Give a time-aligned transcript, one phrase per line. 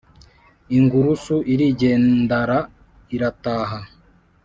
[0.77, 2.59] ingurusu irigendara
[3.15, 3.79] irataha